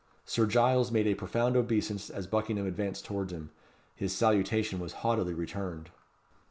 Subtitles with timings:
[0.25, 3.51] Sir Giles made a profound obeisance as Buckingham advanced towards him.
[3.95, 5.91] His salutation was haughtily returned.